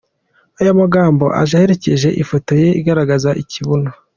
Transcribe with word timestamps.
Aya 0.59 0.71
magambo 0.81 1.25
aje 1.41 1.53
aherekeje 1.57 2.09
ifoto 2.21 2.51
ye 2.61 2.69
igaragaza 2.79 3.29
ikibuno. 3.41 3.89